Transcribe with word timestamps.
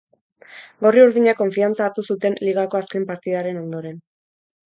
Gorri-urdinek 0.83 1.37
konfiantza 1.41 1.85
hartu 1.87 2.05
zuten 2.13 2.39
ligako 2.47 2.79
azken 2.81 3.07
partidaren 3.13 3.61
ondoren. 3.67 4.01